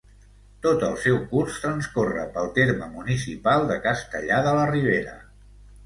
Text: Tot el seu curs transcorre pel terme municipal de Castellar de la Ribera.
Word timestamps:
Tot 0.65 0.85
el 0.87 0.95
seu 1.03 1.19
curs 1.33 1.59
transcorre 1.67 2.25
pel 2.39 2.51
terme 2.57 2.89
municipal 2.97 3.71
de 3.73 3.81
Castellar 3.87 4.45
de 4.51 4.59
la 4.61 4.69
Ribera. 4.77 5.19